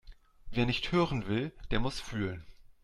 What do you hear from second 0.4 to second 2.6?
Wer nicht hören will, der muss fühlen.